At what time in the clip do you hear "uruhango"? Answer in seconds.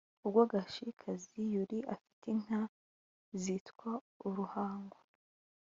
4.27-4.97